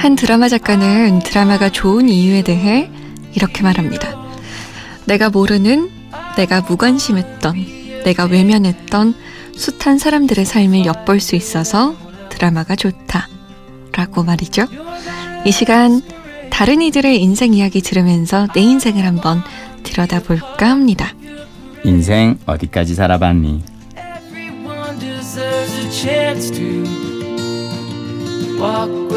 한 0.00 0.16
드라마 0.16 0.48
작가는 0.48 1.18
드라마가 1.18 1.68
좋은 1.68 2.08
이유에 2.08 2.40
대해 2.40 2.90
이렇게 3.34 3.62
말합니다. 3.62 4.16
내가 5.04 5.28
모르는, 5.28 5.90
내가 6.38 6.62
무관심했던, 6.62 8.02
내가 8.06 8.24
외면했던 8.24 9.14
숱한 9.54 9.98
사람들의 9.98 10.46
삶을 10.46 10.86
엿볼 10.86 11.20
수 11.20 11.36
있어서 11.36 11.94
드라마가 12.30 12.76
좋다. 12.76 13.28
라고 13.92 14.22
말이죠. 14.22 14.68
이 15.44 15.52
시간 15.52 16.00
다른 16.48 16.80
이들의 16.80 17.22
인생 17.22 17.52
이야기 17.52 17.82
들으면서 17.82 18.46
내 18.54 18.62
인생을 18.62 19.04
한번 19.04 19.42
들여다볼까 19.82 20.66
합니다. 20.66 21.12
인생 21.84 22.38
어디까지 22.46 22.94
살아봤니? 22.94 23.64
Walk. 28.60 29.09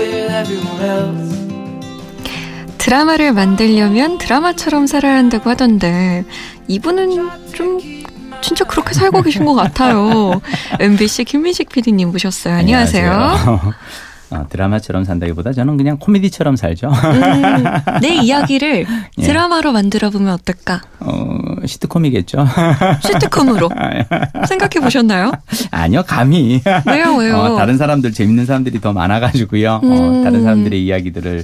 드라마를 2.78 3.34
만들려면 3.34 4.18
드라마처럼 4.18 4.88
살아야 4.88 5.16
한다고 5.18 5.50
하던데 5.50 6.26
이분은 6.68 7.52
좀 7.54 7.80
진짜 8.42 8.66
그렇게 8.66 8.94
살고 8.94 9.22
계신 9.22 9.46
것 9.46 9.54
같아요. 9.54 10.42
MBC 10.80 11.24
김민식 11.26 11.70
PD님 11.70 12.12
모셨어요. 12.12 12.56
안녕하세요. 12.56 13.10
안녕하세요. 13.12 13.74
어, 14.32 14.48
드라마처럼 14.50 15.04
산다기보다 15.04 15.54
저는 15.54 15.78
그냥 15.78 15.98
코미디처럼 16.00 16.56
살죠. 16.56 16.88
음, 16.90 17.64
내 18.02 18.16
이야기를 18.16 18.86
예. 19.20 19.24
드라마로 19.24 19.72
만들어 19.72 20.10
보면 20.10 20.34
어떨까? 20.34 20.82
어, 21.00 21.38
시트콤이겠죠. 21.66 22.46
시트콤으로 23.02 23.70
생각해 24.48 24.80
보셨나요? 24.82 25.32
아니요, 25.72 26.04
감히. 26.06 26.62
왜요, 26.88 27.16
왜요? 27.16 27.38
어, 27.38 27.58
다른 27.58 27.78
사람들 27.78 28.12
재밌는 28.14 28.46
사람들이 28.46 28.80
더 28.82 28.94
많아가지고요. 28.94 29.82
음. 29.84 29.92
어, 29.92 30.24
다른 30.24 30.44
사람들의 30.44 30.84
이야기들을 30.84 31.44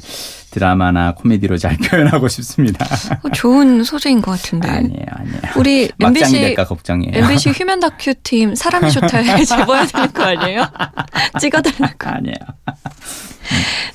드라마나 0.52 1.14
코미디로 1.14 1.58
잘 1.58 1.78
표현하고 1.84 2.28
싶습니다. 2.28 2.86
어, 3.24 3.30
좋은 3.30 3.84
소재인 3.84 4.22
것 4.22 4.32
같은데. 4.32 4.68
아니에요, 4.68 5.06
아니에요. 5.12 5.40
우리 5.58 5.92
MBC 6.00 6.40
될까 6.40 6.66
걱정이에요. 6.66 7.14
MBC 7.16 7.52
휴면 7.52 7.80
다큐 7.80 8.14
팀 8.24 8.56
사람이 8.56 8.92
좋다에 8.92 9.44
제보해야 9.46 9.86
되는 9.86 10.12
거 10.14 10.24
아니에요? 10.24 10.66
찍어달라고. 11.40 11.96
아니에요. 12.00 12.36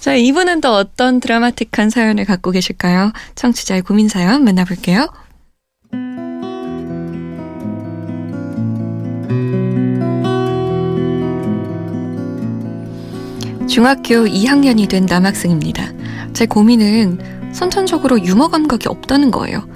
자, 0.01 0.15
이분은 0.15 0.61
또 0.61 0.75
어떤 0.75 1.19
드라마틱한 1.21 1.91
사연을 1.91 2.25
갖고 2.25 2.51
계실까요? 2.51 3.13
청취자의 3.35 3.83
고민 3.83 4.09
사연 4.09 4.45
만나볼게요. 4.45 5.09
중학교 13.75 14.25
2학년이 14.25 14.89
된 14.89 15.05
남학생입니다. 15.05 15.93
제 16.33 16.47
고민은 16.47 17.51
선천적으로 17.53 18.25
유머 18.25 18.47
감각이 18.47 18.87
없다는 18.89 19.33
거예요. 19.33 19.69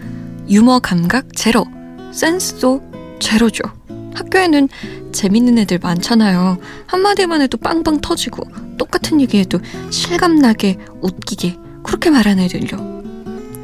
유머 0.48 0.78
감각 0.78 1.34
제로, 1.34 1.66
센스도 2.12 2.80
제로죠. 3.19 3.64
학교에는 4.14 4.69
재밌는 5.10 5.58
애들 5.58 5.80
많잖아요. 5.82 6.58
한마디만 6.86 7.42
해도 7.42 7.58
빵빵 7.58 8.00
터지고 8.00 8.44
똑같은 8.78 9.20
얘기해도 9.20 9.58
실감나게 9.91 10.78
웃기게 11.00 11.56
그렇게 11.82 12.10
말하는 12.10 12.44
애들요. 12.44 13.02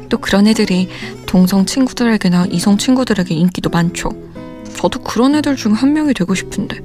또 0.09 0.17
그런 0.17 0.47
애들이 0.47 0.89
동성 1.27 1.65
친구들에게나 1.65 2.47
이성 2.47 2.77
친구들에게 2.77 3.33
인기도 3.33 3.69
많죠. 3.69 4.09
저도 4.75 4.99
그런 5.01 5.33
애들 5.35 5.55
중 5.55 5.71
한 5.71 5.93
명이 5.93 6.13
되고 6.13 6.35
싶은데 6.35 6.81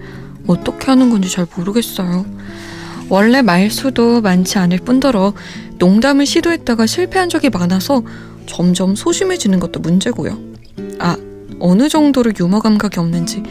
어떻게 0.46 0.86
하는 0.86 1.10
건지 1.10 1.28
잘 1.28 1.48
모르겠어요. 1.56 2.24
원래 3.10 3.42
말수도 3.42 4.20
많지 4.20 4.58
않을 4.58 4.78
뿐더러 4.78 5.34
농담을 5.78 6.26
시도했다가 6.26 6.86
실패한 6.86 7.28
적이 7.28 7.50
많아서 7.50 8.02
점점 8.46 8.94
소심해지는 8.94 9.58
것도 9.58 9.80
문제고요. 9.80 10.38
아, 11.00 11.16
어느 11.58 11.88
정도로 11.88 12.32
유머 12.38 12.60
감각이 12.60 13.00
없는지 13.00 13.42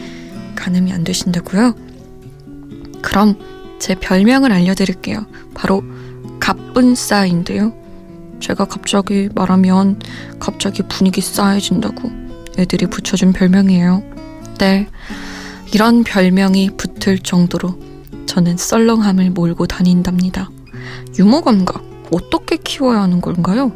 가늠이 0.56 0.92
안 0.92 1.04
되신다고요? 1.04 1.74
그럼 3.02 3.38
제 3.78 3.94
별명을 3.94 4.50
알려드릴게요. 4.50 5.26
바로 5.54 5.82
갑분싸인데요. 6.40 7.74
제가 8.40 8.64
갑자기 8.64 9.28
말하면 9.34 10.00
갑자기 10.38 10.82
분위기 10.88 11.20
싸해진다고 11.20 12.10
애들이 12.58 12.86
붙여준 12.86 13.34
별명이에요. 13.34 14.02
네, 14.58 14.88
이런 15.74 16.02
별명이 16.02 16.70
붙을 16.78 17.18
정도로 17.18 17.89
저는 18.30 18.56
썰렁함을 18.58 19.30
몰고 19.30 19.66
다닌답니다. 19.66 20.50
유머 21.18 21.40
감각 21.40 21.82
어떻게 22.12 22.56
키워야 22.58 23.02
하는 23.02 23.20
걸까요? 23.20 23.72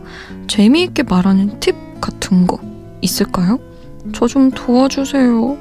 재미있게 0.47 1.03
말하는 1.03 1.59
팁 1.59 1.75
같은 2.01 2.47
거 2.47 2.61
있을까요? 3.01 3.59
저 4.13 4.29
좀 4.29 4.53
도와주세요. 4.53 5.59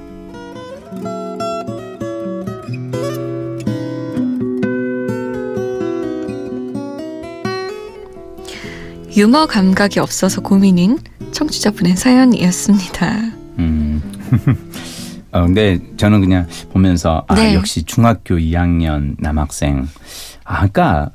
유머 9.18 9.48
감각이 9.48 10.00
없어서 10.00 10.42
고민인 10.42 11.00
청취자분의 11.31 11.98
사연이었습니다. 11.98 13.12
음. 13.58 14.02
어, 15.33 15.45
근데 15.45 15.79
저는 15.97 16.21
그냥 16.21 16.47
보면서 16.71 17.25
아, 17.27 17.35
네. 17.35 17.55
역시 17.55 17.83
중학교 17.83 18.35
2학년 18.35 19.16
남학생. 19.19 19.88
아, 20.45 20.55
그러니까 20.67 21.09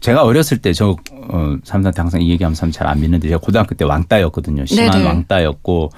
제가 0.00 0.22
어렸을 0.22 0.58
때 0.58 0.72
저 0.72 0.96
어, 1.28 1.56
사람들한테 1.64 2.00
항상 2.00 2.22
이 2.22 2.30
얘기하면 2.30 2.54
사람 2.54 2.70
잘안 2.70 3.00
믿는데 3.00 3.28
제가 3.28 3.40
고등학교 3.40 3.74
때 3.74 3.84
왕따였거든요. 3.84 4.66
심한 4.66 4.90
네네. 4.92 5.04
왕따였고 5.06 5.90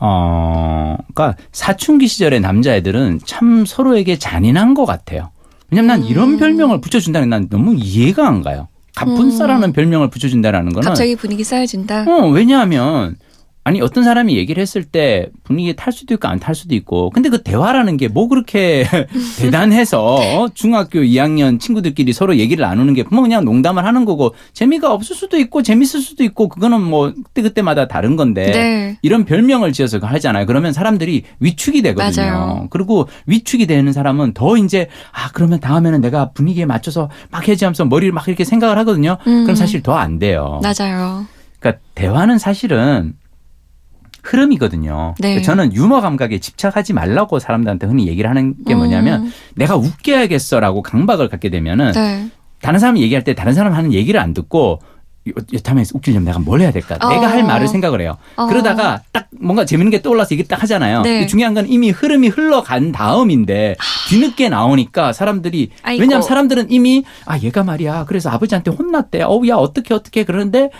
어, 0.00 0.96
그러니까 1.14 1.38
사춘기 1.52 2.08
시절의 2.08 2.40
남자애들은 2.40 3.20
참 3.24 3.64
서로에게 3.64 4.18
잔인한 4.18 4.74
것 4.74 4.84
같아요. 4.84 5.30
왜냐면 5.70 5.86
난 5.86 6.02
음. 6.02 6.06
이런 6.08 6.36
별명을 6.38 6.80
붙여준다는 6.80 7.28
게난 7.28 7.48
너무 7.48 7.74
이해가 7.76 8.26
안 8.28 8.42
가요. 8.42 8.68
갑분싸라는 8.94 9.72
별명을 9.72 10.10
붙여준다라는 10.10 10.72
거는 10.72 10.86
음. 10.86 10.90
갑자기 10.90 11.16
분위기 11.16 11.44
싸해진다. 11.44 12.04
어, 12.08 12.28
왜냐하면 12.28 13.16
아니 13.64 13.80
어떤 13.80 14.02
사람이 14.02 14.36
얘기를 14.36 14.60
했을 14.60 14.82
때 14.84 15.28
분위기 15.44 15.76
탈 15.76 15.92
수도 15.92 16.14
있고 16.14 16.26
안 16.26 16.40
탈 16.40 16.52
수도 16.54 16.74
있고 16.74 17.10
근데 17.10 17.28
그 17.28 17.42
대화라는 17.44 17.96
게 17.96 18.08
뭐 18.08 18.26
그렇게 18.28 18.84
대단해서 19.38 20.02
어? 20.16 20.48
중학교 20.52 20.98
2학년 21.00 21.60
친구들끼리 21.60 22.12
서로 22.12 22.36
얘기를 22.38 22.62
나누는 22.62 22.94
게 22.94 23.04
뭐 23.10 23.22
그냥 23.22 23.44
농담을 23.44 23.84
하는 23.84 24.04
거고 24.04 24.34
재미가 24.52 24.92
없을 24.92 25.14
수도 25.14 25.38
있고 25.38 25.62
재밌을 25.62 26.00
수도 26.00 26.24
있고 26.24 26.48
그거는 26.48 26.80
뭐 26.82 27.12
그때 27.24 27.42
그때마다 27.42 27.86
다른 27.86 28.16
건데 28.16 28.50
네. 28.50 28.98
이런 29.02 29.24
별명을 29.24 29.72
지어서 29.72 29.98
하잖아요. 29.98 30.46
그러면 30.46 30.72
사람들이 30.72 31.22
위축이 31.40 31.82
되거든요. 31.82 32.22
맞아요. 32.26 32.66
그리고 32.70 33.08
위축이 33.26 33.66
되는 33.66 33.92
사람은 33.92 34.34
더 34.34 34.56
이제 34.56 34.88
아 35.12 35.30
그러면 35.32 35.60
다음에는 35.60 36.00
내가 36.00 36.30
분위기에 36.30 36.64
맞춰서 36.66 37.10
막 37.30 37.46
해지 37.48 37.64
하면서 37.64 37.84
머리를 37.84 38.12
막 38.12 38.26
이렇게 38.26 38.44
생각을 38.44 38.76
하거든요. 38.78 39.18
음. 39.26 39.44
그럼 39.44 39.54
사실 39.54 39.82
더 39.82 39.92
안 39.96 40.18
돼요. 40.18 40.60
맞아요. 40.62 41.26
그러니까 41.60 41.80
대화는 41.94 42.38
사실은 42.38 43.12
흐름이거든요. 44.22 45.14
네. 45.18 45.34
그러니까 45.34 45.44
저는 45.44 45.74
유머 45.74 46.00
감각에 46.00 46.38
집착하지 46.38 46.92
말라고 46.92 47.38
사람들한테 47.38 47.86
흔히 47.86 48.06
얘기를 48.06 48.28
하는 48.30 48.54
게 48.66 48.74
뭐냐면 48.74 49.22
음. 49.22 49.32
내가 49.54 49.76
웃겨야겠어라고 49.76 50.82
강박을 50.82 51.28
갖게 51.28 51.50
되면은 51.50 51.92
네. 51.92 52.28
다른 52.60 52.78
사람이 52.78 53.02
얘기할 53.02 53.24
때 53.24 53.34
다른 53.34 53.54
사람 53.54 53.74
하는 53.74 53.92
얘기를 53.92 54.20
안 54.20 54.32
듣고 54.34 54.80
여타면 55.52 55.84
웃기려면 55.94 56.24
내가 56.24 56.40
뭘 56.40 56.60
해야 56.60 56.72
될까? 56.72 56.98
어. 57.00 57.08
내가 57.08 57.30
할 57.30 57.44
말을 57.44 57.68
생각을 57.68 58.00
해요. 58.00 58.16
어. 58.36 58.46
그러다가 58.46 59.02
딱 59.12 59.28
뭔가 59.40 59.64
재밌는 59.64 59.90
게 59.90 60.02
떠올라서 60.02 60.32
얘기 60.32 60.44
딱 60.44 60.60
하잖아요. 60.62 61.02
네. 61.02 61.26
중요한 61.26 61.54
건 61.54 61.68
이미 61.68 61.90
흐름이 61.90 62.28
흘러간 62.28 62.90
다음인데 62.90 63.76
뒤늦게 64.08 64.48
나오니까 64.48 65.12
사람들이 65.12 65.70
아이고. 65.82 66.00
왜냐하면 66.00 66.22
사람들은 66.22 66.70
이미 66.70 67.04
아 67.24 67.38
얘가 67.38 67.62
말이야. 67.62 68.06
그래서 68.08 68.30
아버지한테 68.30 68.72
혼났대. 68.72 69.22
어우 69.22 69.46
야 69.48 69.54
어떻게 69.54 69.94
어떻게 69.94 70.24
그러는데 70.24 70.70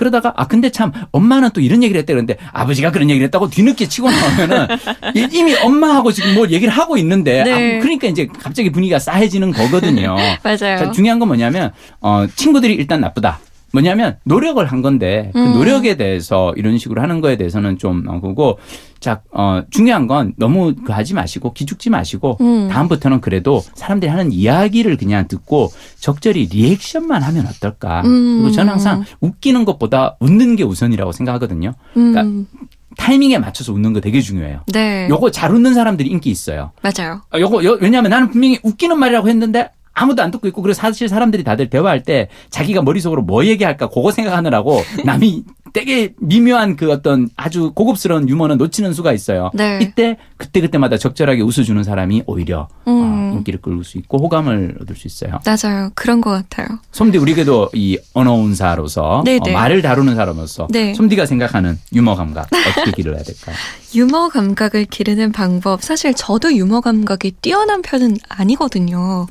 그러다가 0.00 0.32
아 0.34 0.46
근데 0.46 0.70
참 0.70 0.92
엄마는 1.12 1.50
또 1.52 1.60
이런 1.60 1.82
얘기를 1.82 1.98
했대 1.98 2.14
그런데 2.14 2.38
아버지가 2.54 2.90
그런 2.90 3.10
얘기를 3.10 3.26
했다고 3.26 3.50
뒤늦게 3.50 3.86
치고 3.86 4.10
나오면은 4.10 4.66
이- 5.14 5.28
이미 5.30 5.54
엄마하고 5.56 6.10
지금 6.10 6.32
뭘 6.34 6.50
얘기를 6.52 6.72
하고 6.72 6.96
있는데 6.96 7.44
네. 7.44 7.52
아, 7.76 7.80
그러니까 7.82 8.06
이제 8.08 8.26
갑자기 8.38 8.70
분위기가 8.72 8.98
싸해지는 8.98 9.52
거거든요. 9.52 10.16
맞아요. 10.42 10.56
자, 10.78 10.90
중요한 10.90 11.18
건 11.18 11.28
뭐냐면 11.28 11.72
어 12.00 12.24
친구들이 12.34 12.72
일단 12.76 13.02
나쁘다. 13.02 13.40
뭐냐면 13.72 14.16
노력을 14.24 14.64
한 14.64 14.82
건데 14.82 15.30
그 15.32 15.38
음. 15.38 15.52
노력에 15.52 15.96
대해서 15.96 16.52
이런 16.56 16.76
식으로 16.78 17.02
하는 17.02 17.20
거에 17.20 17.36
대해서는 17.36 17.78
좀 17.78 18.04
어, 18.08 18.20
그거 18.20 18.56
자, 18.98 19.20
어 19.32 19.62
중요한 19.70 20.06
건 20.08 20.32
너무 20.38 20.74
그 20.84 20.92
하지 20.92 21.14
마시고 21.14 21.52
기죽지 21.52 21.88
마시고 21.90 22.38
음. 22.40 22.68
다음부터는 22.68 23.20
그래도 23.20 23.62
사람들이 23.74 24.10
하는 24.10 24.32
이야기를 24.32 24.96
그냥 24.96 25.28
듣고 25.28 25.70
적절히 26.00 26.46
리액션만 26.46 27.22
하면 27.22 27.46
어떨까? 27.46 28.02
음. 28.04 28.38
그리고 28.42 28.50
저는 28.52 28.72
항상 28.72 29.04
웃기는 29.20 29.64
것보다 29.64 30.16
웃는 30.20 30.56
게 30.56 30.64
우선이라고 30.64 31.12
생각하거든요. 31.12 31.74
음. 31.96 32.12
그러니까 32.12 32.48
타이밍에 32.96 33.38
맞춰서 33.38 33.72
웃는 33.72 33.92
거 33.92 34.00
되게 34.00 34.20
중요해요. 34.20 34.62
네. 34.72 35.08
요거 35.08 35.30
잘 35.30 35.52
웃는 35.54 35.74
사람들이 35.74 36.08
인기 36.10 36.30
있어요. 36.30 36.72
맞아요. 36.82 37.22
아, 37.30 37.38
요거 37.38 37.64
요- 37.64 37.78
왜냐하면 37.80 38.10
나는 38.10 38.30
분명히 38.30 38.58
웃기는 38.62 38.98
말이라고 38.98 39.28
했는데 39.28 39.70
아무도 39.92 40.22
안 40.22 40.30
듣고 40.30 40.48
있고 40.48 40.62
그래서 40.62 40.80
사실 40.80 41.08
사람들이 41.08 41.44
다들 41.44 41.68
대화할 41.70 42.02
때 42.02 42.28
자기가 42.50 42.82
머릿속으로 42.82 43.22
뭐 43.22 43.44
얘기할까 43.44 43.88
그거 43.88 44.10
생각하느라고 44.10 44.80
남이 45.04 45.44
되게 45.72 46.14
미묘한 46.18 46.76
그 46.76 46.90
어떤 46.90 47.28
아주 47.36 47.72
고급스러운 47.74 48.28
유머는 48.28 48.58
놓치는 48.58 48.92
수가 48.92 49.12
있어요. 49.12 49.50
네. 49.54 49.78
이때 49.82 50.16
그때 50.36 50.60
그때마다 50.60 50.96
적절하게 50.98 51.42
웃어주는 51.42 51.82
사람이 51.82 52.24
오히려 52.26 52.68
음. 52.88 53.32
어, 53.32 53.36
인기를 53.36 53.60
끌 53.60 53.82
수 53.84 53.98
있고 53.98 54.18
호감을 54.18 54.78
얻을 54.82 54.96
수 54.96 55.06
있어요. 55.06 55.38
맞아요. 55.44 55.90
그런 55.94 56.20
것 56.20 56.30
같아요. 56.30 56.78
솜디 56.92 57.18
우리에게도 57.18 57.70
이 57.74 57.98
언어운사로서. 58.14 59.22
어, 59.26 59.50
말을 59.52 59.82
다루는 59.82 60.16
사람으로서 60.16 60.68
네. 60.70 60.94
솜디가 60.94 61.26
생각하는 61.26 61.78
유머 61.94 62.14
감각 62.14 62.48
어떻게 62.52 62.90
기르어야 62.92 63.22
될까요? 63.22 63.56
유머 63.94 64.28
감각을 64.28 64.84
기르는 64.86 65.32
방법. 65.32 65.82
사실 65.82 66.14
저도 66.14 66.54
유머 66.54 66.80
감각이 66.80 67.32
뛰어난 67.42 67.82
편은 67.82 68.16
아니거든요. 68.28 69.26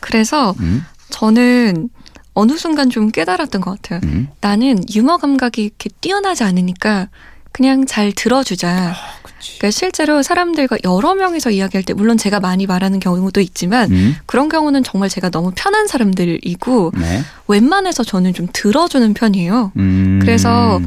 그래서 0.00 0.54
음, 0.60 0.84
저는 1.10 1.88
어느 2.34 2.56
순간 2.56 2.90
좀 2.90 3.10
깨달았던 3.10 3.60
것 3.60 3.82
같아요. 3.82 4.00
음. 4.04 4.28
나는 4.40 4.82
유머 4.94 5.18
감각이 5.18 5.62
이렇게 5.62 5.90
뛰어나지 6.00 6.44
않으니까 6.44 7.08
그냥 7.52 7.84
잘 7.84 8.12
들어주자. 8.12 8.94
그치. 9.22 9.58
그러니까 9.58 9.70
실제로 9.70 10.22
사람들과 10.22 10.78
여러 10.84 11.14
명이서 11.14 11.50
이야기할 11.50 11.82
때 11.82 11.92
물론 11.92 12.16
제가 12.16 12.40
많이 12.40 12.66
말하는 12.66 13.00
경우도 13.00 13.40
있지만 13.40 13.90
음, 13.92 14.16
그런 14.24 14.48
경우는 14.48 14.82
정말 14.82 15.10
제가 15.10 15.28
너무 15.28 15.52
편한 15.54 15.86
사람들이고 15.86 16.92
네. 16.96 17.22
웬만해서 17.48 18.04
저는 18.04 18.32
좀 18.32 18.48
들어주는 18.52 19.12
편이에요. 19.12 19.72
음, 19.76 20.18
그래서 20.22 20.80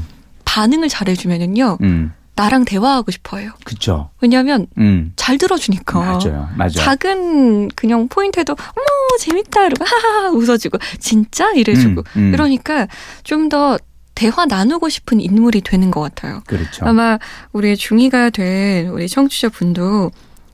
반응을 0.46 0.90
잘해주면은요 0.90 1.78
음, 1.82 2.14
나랑 2.36 2.66
대화하고 2.66 3.12
싶어요. 3.12 3.52
그쵸. 3.64 4.10
왜냐하면 4.22 4.68
음, 4.78 5.14
잘 5.16 5.38
들어주니까. 5.38 6.00
맞아요, 6.00 6.50
맞아요. 6.56 6.70
작은 6.72 7.70
그냥 7.70 8.08
포인트에도 8.10 8.54
어머 8.54 9.18
재밌다 9.20 9.66
이러고 9.68 9.86
하하하 9.86 10.30
웃어주고 10.32 10.78
진짜 11.00 11.52
이래주고 11.52 12.02
음, 12.18 12.22
음. 12.22 12.34
이러니까 12.34 12.88
좀 13.24 13.48
더 13.50 13.78
대화 14.16 14.46
나누고 14.46 14.88
싶은 14.90 15.20
인물이 15.20 15.62
되는 15.62 15.92
것 15.92 16.00
같아요. 16.02 16.42
그렇죠. 16.48 16.86
아마 16.86 17.20
우리 17.52 17.76
중이가 17.76 18.30
된 18.32 18.88
우리 18.88 19.08
청취자 19.10 19.50
분도 19.50 20.10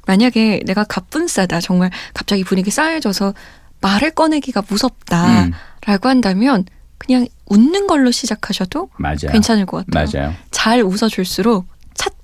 만약에 0.08 0.64
내가 0.66 0.84
갑분싸다 0.84 1.62
정말 1.62 1.92
갑자기 2.14 2.44
분위기 2.44 2.72
싸해져서 2.72 3.34
말을 3.82 4.12
꺼내기가 4.12 4.64
무섭다라고 4.68 5.48
음, 5.48 6.10
한다면 6.10 6.66
그냥 6.98 7.28
웃는 7.46 7.86
걸로 7.88 8.12
시작하셔도 8.12 8.90
맞아요. 8.98 9.32
괜찮을 9.32 9.66
것 9.68 9.86
같아요. 9.86 10.08
맞아요. 10.14 10.34
잘 10.52 10.82
웃어줄수록 10.82 11.66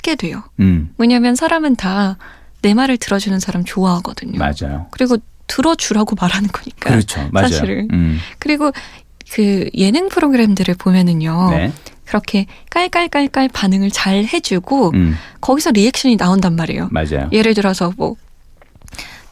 찾게 0.07 0.15
돼요. 0.15 0.43
음, 0.59 0.89
왜냐하면 0.97 1.35
사람은 1.35 1.75
다 1.75 2.15
내 2.63 2.73
말을 2.73 2.97
들어주는 2.97 3.39
사람 3.39 3.63
좋아하거든요. 3.63 4.39
맞아요. 4.39 4.87
그리고 4.89 5.17
들어주라고 5.45 6.15
말하는 6.19 6.49
거니까. 6.49 6.89
그렇죠. 6.89 7.29
맞아요. 7.31 7.49
사실은. 7.49 7.87
음, 7.93 8.17
그리고 8.39 8.71
그 9.31 9.69
예능 9.75 10.09
프로그램들을 10.09 10.73
보면은요. 10.75 11.49
네. 11.51 11.71
그렇게 12.05 12.47
깔깔깔깔 12.71 13.49
반응을 13.49 13.91
잘 13.91 14.23
해주고 14.25 14.91
음, 14.95 15.15
거기서 15.39 15.69
리액션이 15.71 16.15
나온단 16.15 16.55
말이에요. 16.55 16.89
맞아요. 16.91 17.29
예를 17.31 17.53
들어서 17.53 17.93
뭐 17.95 18.15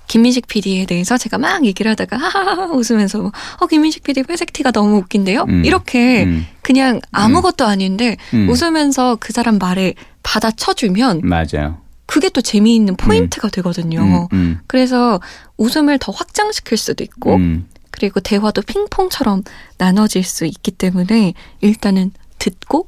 김민식 0.08 0.48
PD에 0.48 0.86
대해서 0.86 1.18
제가 1.18 1.38
막 1.38 1.66
얘기를 1.66 1.90
하다가 1.92 2.18
하하하 2.18 2.66
웃으면서 2.72 3.20
뭐, 3.20 3.32
어 3.60 3.68
김민식 3.68 4.04
PD 4.04 4.24
회색 4.30 4.54
티가 4.54 4.72
너무 4.72 4.98
웃긴데요. 4.98 5.46
음. 5.48 5.66
이렇게 5.66 6.24
음, 6.24 6.46
그냥 6.62 7.02
아무것도 7.12 7.66
아닌데 7.66 8.18
음. 8.34 8.50
웃으면서 8.50 9.18
그 9.20 9.34
사람 9.34 9.58
말에 9.58 9.94
받아쳐주면 10.24 11.22
맞아요. 11.24 11.82
그게 12.06 12.30
또 12.30 12.42
재미있는 12.42 12.96
포인트가 12.98 13.50
되거든요. 13.50 14.28
음, 14.32 14.38
음, 14.38 14.60
그래서 14.68 15.20
웃음을 15.58 15.98
더 15.98 16.12
확장시킬 16.12 16.78
수도 16.78 17.04
있고 17.04 17.36
음, 17.36 17.68
그리고 17.92 18.20
대화도 18.20 18.62
핑퐁처럼 18.62 19.44
나눠질 19.78 20.24
수 20.24 20.46
있기 20.46 20.72
때문에 20.72 21.34
일단은 21.62 22.12
듣고 22.38 22.88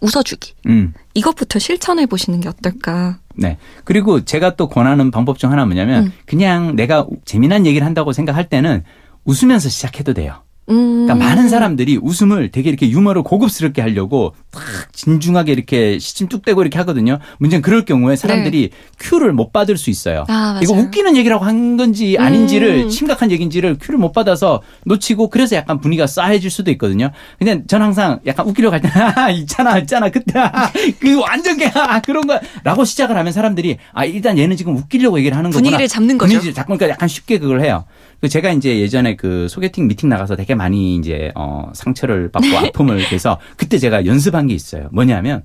웃어주기 0.00 0.54
음. 0.66 0.92
이것부터 1.14 1.58
실천해 1.58 2.06
보시는 2.06 2.40
게 2.40 2.48
어떨까? 2.48 3.18
네. 3.38 3.56
그리고 3.84 4.24
제가 4.24 4.56
또 4.56 4.68
권하는 4.68 5.10
방법 5.10 5.38
중 5.38 5.52
하나 5.52 5.64
뭐냐면 5.64 6.06
음. 6.06 6.12
그냥 6.26 6.76
내가 6.76 7.06
재미난 7.24 7.66
얘기를 7.66 7.86
한다고 7.86 8.12
생각할 8.12 8.48
때는 8.48 8.82
웃으면서 9.24 9.68
시작해도 9.68 10.12
돼요. 10.12 10.42
음. 10.70 11.06
그러니까 11.06 11.14
많은 11.26 11.48
사람들이 11.48 11.98
웃음을 12.02 12.50
되게 12.50 12.68
이렇게 12.68 12.88
유머를 12.90 13.22
고급스럽게 13.22 13.80
하려고 13.80 14.34
딱 14.50 14.62
진중하게 14.92 15.52
이렇게 15.52 15.98
시침 15.98 16.28
뚝 16.28 16.44
떼고 16.44 16.62
이렇게 16.62 16.78
하거든요. 16.78 17.18
문제는 17.38 17.62
그럴 17.62 17.84
경우에 17.84 18.16
사람들이 18.16 18.70
큐를 18.98 19.32
못 19.32 19.52
받을 19.52 19.76
수 19.76 19.90
있어요. 19.90 20.24
네. 20.28 20.32
아, 20.34 20.36
맞아요. 20.38 20.60
이거 20.62 20.72
웃기는 20.74 21.16
얘기라고 21.16 21.44
한 21.44 21.76
건지 21.76 22.16
아닌지를 22.18 22.84
음. 22.84 22.90
심각한 22.90 23.30
얘기인지를 23.30 23.78
큐를 23.80 23.98
못 23.98 24.12
받아서 24.12 24.62
놓치고 24.84 25.30
그래서 25.30 25.56
약간 25.56 25.80
분위기가 25.80 26.06
싸해질 26.06 26.50
수도 26.50 26.70
있거든요. 26.72 27.10
근데 27.38 27.62
전 27.66 27.82
항상 27.82 28.20
약간 28.26 28.46
웃기려고 28.46 28.74
할 28.74 28.80
때는 28.80 28.96
아, 29.16 29.30
있잖아 29.30 29.78
있잖아 29.78 30.10
그때 30.10 30.38
아, 30.38 30.70
그 31.00 31.20
완전 31.20 31.56
개 31.56 31.66
아, 31.74 32.00
그런 32.00 32.26
거 32.26 32.38
라고 32.64 32.84
시작을 32.84 33.16
하면 33.16 33.32
사람들이 33.32 33.78
아 33.92 34.04
일단 34.04 34.38
얘는 34.38 34.56
지금 34.56 34.76
웃기려고 34.76 35.18
얘기를 35.18 35.36
하는 35.36 35.50
거구나. 35.50 35.62
분위기를 35.62 35.88
잡는 35.88 36.18
거죠. 36.18 36.28
분위기를 36.30 36.54
잡고 36.54 36.76
그러니까 36.76 36.92
약간 36.92 37.08
쉽게 37.08 37.38
그걸 37.38 37.60
해요. 37.62 37.84
그 38.20 38.28
제가 38.28 38.50
이제 38.52 38.80
예전에 38.80 39.14
그 39.16 39.46
소개팅 39.48 39.86
미팅 39.86 40.08
나가서 40.08 40.36
되게 40.36 40.54
많이 40.54 40.96
이제 40.96 41.30
어 41.36 41.70
상처를 41.74 42.30
받고 42.30 42.48
네. 42.48 42.56
아픔을 42.68 43.00
해서 43.12 43.38
그때 43.56 43.78
제가 43.78 44.06
연습한 44.06 44.48
게 44.48 44.54
있어요. 44.54 44.88
뭐냐면 44.92 45.42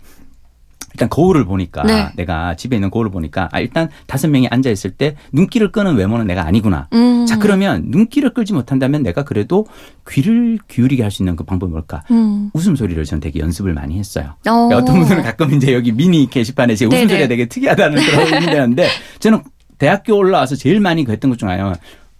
일단 0.95 1.09
거울을 1.09 1.45
보니까 1.45 1.81
네. 1.83 2.09
내가 2.15 2.55
집에 2.55 2.75
있는 2.75 2.91
거울을 2.91 3.09
보니까 3.09 3.49
아 3.51 3.59
일단 3.59 3.89
다섯 4.05 4.27
명이 4.27 4.47
앉아 4.49 4.69
있을 4.69 4.91
때 4.91 5.15
눈길을 5.31 5.71
끄는 5.71 5.95
외모는 5.95 6.27
내가 6.27 6.45
아니구나. 6.45 6.87
음. 6.93 7.25
자 7.25 7.37
그러면 7.39 7.85
눈길을 7.87 8.33
끌지 8.33 8.53
못한다면 8.53 9.01
내가 9.01 9.23
그래도 9.23 9.65
귀를 10.09 10.59
기울이게 10.67 11.01
할 11.01 11.11
수 11.11 11.21
있는 11.23 11.35
그 11.35 11.43
방법이 11.43 11.71
뭘까? 11.71 12.03
음. 12.11 12.49
웃음소리를 12.53 13.03
전 13.05 13.19
되게 13.19 13.39
연습을 13.39 13.73
많이 13.73 13.97
했어요. 13.99 14.33
어. 14.47 14.67
그러니까 14.67 14.77
어떤 14.77 14.99
분들은 14.99 15.23
가끔 15.23 15.53
이제 15.53 15.73
여기 15.73 15.91
미니 15.91 16.27
게시판에 16.29 16.75
제. 16.75 16.85
웃음소리가 16.85 17.27
되게 17.27 17.45
특이하다는 17.47 18.01
그런 18.03 18.21
의견이 18.25 18.45
되는데 18.47 18.87
저는 19.19 19.41
대학교 19.79 20.15
올라와서 20.15 20.55
제일 20.55 20.79
많이 20.79 21.05
했던 21.07 21.29
것 21.31 21.37
중 21.37 21.49
하나는 21.49 21.73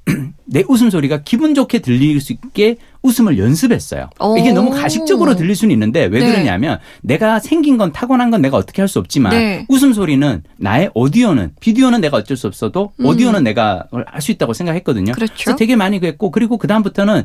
내 0.45 0.63
웃음소리가 0.67 1.21
기분 1.23 1.55
좋게 1.55 1.79
들릴 1.79 2.19
수 2.19 2.33
있게 2.33 2.75
웃음을 3.01 3.38
연습했어요. 3.38 4.09
오. 4.19 4.38
이게 4.38 4.51
너무 4.51 4.69
가식적으로 4.71 5.35
들릴 5.35 5.55
수는 5.55 5.71
있는데 5.73 6.05
왜 6.05 6.19
네. 6.19 6.25
그러냐면 6.31 6.79
내가 7.01 7.39
생긴 7.39 7.77
건 7.77 7.91
타고난 7.94 8.29
건 8.31 8.41
내가 8.41 8.57
어떻게 8.57 8.81
할 8.81 8.88
수 8.89 9.00
없지만 9.00 9.31
네. 9.31 9.65
웃음소리는 9.69 10.44
나의 10.57 10.89
오디오는 10.94 11.53
비디오는 11.59 12.01
내가 12.01 12.17
어쩔 12.17 12.35
수 12.38 12.47
없어도 12.47 12.91
음. 13.00 13.05
오디오는 13.05 13.43
내가 13.43 13.86
할 14.05 14.22
수 14.22 14.31
있다고 14.31 14.53
생각했거든요. 14.53 15.13
그렇죠. 15.13 15.33
그래서 15.36 15.55
되게 15.55 15.75
많이 15.75 16.00
그랬고 16.00 16.31
그리고 16.31 16.57
그다음부터는 16.57 17.24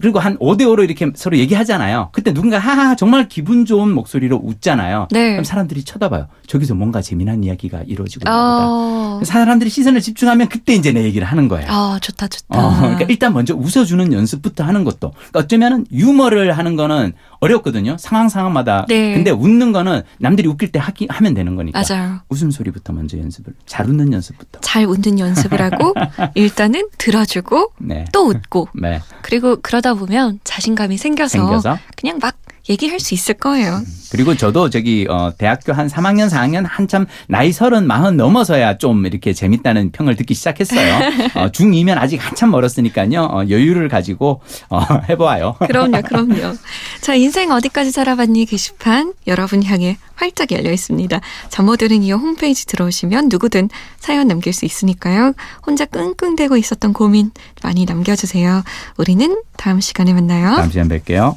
그리고 0.00 0.18
한 0.18 0.36
5대5로 0.38 0.84
이렇게 0.84 1.10
서로 1.14 1.36
얘기하잖아요. 1.38 2.10
그때 2.12 2.32
누군가 2.32 2.58
하하 2.58 2.96
정말 2.96 3.28
기분 3.28 3.64
좋은 3.64 3.90
목소리로 3.92 4.40
웃잖아요. 4.42 5.08
네. 5.10 5.30
그럼 5.30 5.44
사람들이 5.44 5.84
쳐다봐요. 5.84 6.26
저기서 6.46 6.74
뭔가 6.74 7.02
재미난 7.02 7.44
이야기가 7.44 7.82
이루어지고 7.86 8.20
보다. 8.20 8.32
어. 8.68 9.20
사람들이 9.24 9.70
시선을 9.70 10.00
집중하면 10.00 10.48
그때 10.48 10.74
이제 10.74 10.92
내 10.92 11.02
얘기를 11.04 11.26
하는 11.26 11.48
거예요. 11.48 11.66
아 11.70 11.98
좋다 12.00 12.28
좋다. 12.28 12.66
어, 12.66 12.76
그러니까 12.78 13.06
일단 13.08 13.32
먼저 13.32 13.54
웃어주는 13.54 14.12
연습부터 14.12 14.64
하는 14.64 14.84
것도. 14.84 15.12
그러니까 15.12 15.40
어쩌면은 15.40 15.86
유머를 15.92 16.56
하는 16.56 16.76
거는 16.76 17.12
어렵거든요. 17.46 17.96
상황 17.98 18.28
상황마다. 18.28 18.84
네. 18.88 19.14
근데 19.14 19.30
웃는 19.30 19.72
거는 19.72 20.02
남들이 20.18 20.48
웃길 20.48 20.72
때 20.72 20.78
하기, 20.78 21.06
하면 21.08 21.34
되는 21.34 21.56
거니까. 21.56 21.82
맞아요. 21.88 22.20
웃음 22.28 22.50
소리부터 22.50 22.92
먼저 22.92 23.18
연습을. 23.18 23.54
잘 23.66 23.86
웃는 23.88 24.12
연습부터. 24.12 24.60
잘 24.60 24.84
웃는 24.84 25.18
연습을 25.18 25.60
하고 25.62 25.94
일단은 26.34 26.88
들어주고 26.98 27.72
네. 27.78 28.04
또 28.12 28.28
웃고 28.28 28.68
네. 28.74 29.00
그리고 29.22 29.56
그러다 29.60 29.94
보면 29.94 30.40
자신감이 30.44 30.96
생겨서, 30.98 31.38
생겨서. 31.38 31.78
그냥 31.96 32.18
막 32.20 32.36
얘기할 32.68 32.98
수 32.98 33.14
있을 33.14 33.34
거예요. 33.34 33.80
그리고 34.10 34.34
저도 34.34 34.70
저기 34.70 35.06
어 35.08 35.32
대학교 35.38 35.72
한 35.72 35.86
3학년 35.86 36.28
4학년 36.28 36.64
한참 36.68 37.06
나이 37.28 37.52
서른 37.52 37.86
마흔 37.86 38.16
넘어서야 38.16 38.78
좀 38.78 39.06
이렇게 39.06 39.32
재밌다는 39.32 39.92
평을 39.92 40.16
듣기 40.16 40.34
시작했어요. 40.34 40.96
어, 41.36 41.48
중2면 41.50 41.96
아직 41.96 42.16
한참 42.16 42.50
멀었으니까요. 42.50 43.22
어, 43.22 43.44
여유를 43.48 43.88
가지고 43.88 44.40
어, 44.68 44.80
해보아요. 45.08 45.54
그럼요, 45.66 46.02
그럼요. 46.02 46.34
자, 47.06 47.14
인생 47.14 47.52
어디까지 47.52 47.92
살아봤니 47.92 48.46
게시판 48.46 49.14
여러분 49.28 49.62
향해 49.62 49.96
활짝 50.16 50.50
열려 50.50 50.72
있습니다. 50.72 51.20
잠모들은 51.50 52.02
이어 52.02 52.16
홈페이지 52.16 52.66
들어오시면 52.66 53.28
누구든 53.28 53.70
사연 54.00 54.26
남길 54.26 54.52
수 54.52 54.64
있으니까요. 54.64 55.32
혼자 55.64 55.84
끙끙대고 55.84 56.56
있었던 56.56 56.92
고민 56.92 57.30
많이 57.62 57.84
남겨주세요. 57.84 58.64
우리는 58.96 59.40
다음 59.56 59.80
시간에 59.80 60.12
만나요. 60.14 60.56
다음 60.56 60.68
시간 60.72 60.88
뵐게요. 60.88 61.36